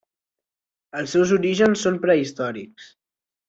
Els 1.01 1.13
seus 1.17 1.35
orígens 1.37 1.85
són 1.87 2.03
prehistòrics. 2.09 2.93